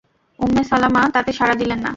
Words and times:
Umme 0.39 0.61
Salama 0.63 1.01
তাতে 1.15 1.31
সাড়া 1.33 1.55
দিলেন 1.55 1.79
না। 1.79 1.89